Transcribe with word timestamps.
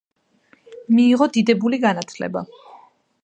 მიიღო 0.95 1.27
დიდებული 1.37 1.79
განათლება. 1.85 2.45